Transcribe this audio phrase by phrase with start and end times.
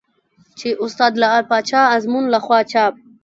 [0.59, 2.93] چې استاد لعل پاچا ازمون له خوا چاپ